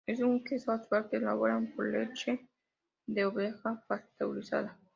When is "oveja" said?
3.25-3.83